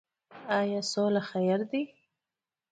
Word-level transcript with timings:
آیا 0.59 0.81
سوله 0.91 1.21
خیر 1.29 1.59
ده؟ 1.69 1.81